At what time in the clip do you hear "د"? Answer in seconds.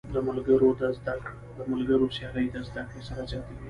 0.13-0.15, 2.53-2.55